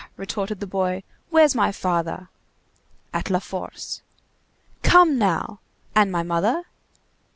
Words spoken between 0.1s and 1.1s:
retorted the boy,